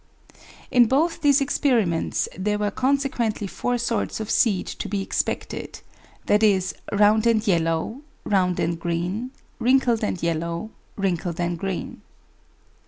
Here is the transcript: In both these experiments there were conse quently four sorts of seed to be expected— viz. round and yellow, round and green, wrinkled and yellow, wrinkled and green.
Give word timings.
In 0.71 0.87
both 0.87 1.21
these 1.21 1.41
experiments 1.41 2.27
there 2.35 2.57
were 2.57 2.71
conse 2.71 3.07
quently 3.07 3.47
four 3.47 3.77
sorts 3.77 4.19
of 4.19 4.31
seed 4.31 4.65
to 4.65 4.89
be 4.89 5.03
expected— 5.03 5.81
viz. 6.25 6.73
round 6.91 7.27
and 7.27 7.45
yellow, 7.45 8.01
round 8.23 8.59
and 8.59 8.79
green, 8.79 9.29
wrinkled 9.59 10.03
and 10.03 10.23
yellow, 10.23 10.71
wrinkled 10.97 11.39
and 11.39 11.55
green. 11.59 12.01